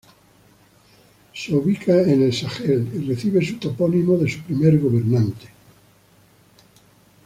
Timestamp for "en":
2.01-2.23